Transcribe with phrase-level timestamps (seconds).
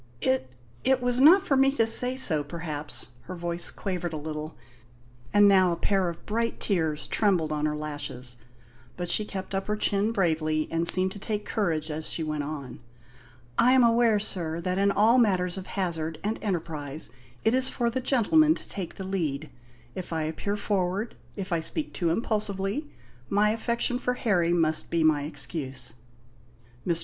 [0.21, 0.49] "It
[0.83, 4.57] it was not for me to say so, perhaps." Her voice quavered a little,
[5.31, 8.37] and now a pair of bright tears trembled on her lashes;
[8.97, 12.41] but she kept up her chin bravely and seemed to take courage as she went
[12.43, 12.79] on.
[13.59, 17.11] "I am aware, sir, that in all matters of hazard and enterprise
[17.43, 19.51] it is for the gentlemen to take the lead.
[19.93, 22.89] If I appear forward if I speak too impulsively
[23.29, 25.93] my affection for Harry must be my excuse."
[26.87, 26.99] Mr.